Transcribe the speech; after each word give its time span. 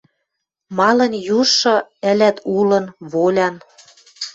Малын 0.77 1.13
южшы 1.37 1.75
ӹлӓт 2.11 2.37
улын, 2.57 2.85
волян 3.11 3.55